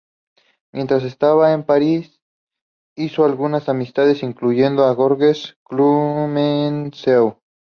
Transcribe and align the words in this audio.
Mientras 0.73 1.03
estaba 1.03 1.53
en 1.53 1.63
París, 1.63 2.23
hizo 2.97 3.23
algunas 3.23 3.69
amistades, 3.69 4.23
incluyendo 4.23 4.85
a 4.87 4.95
Georges 4.95 5.57
Clemenceau. 5.63 7.37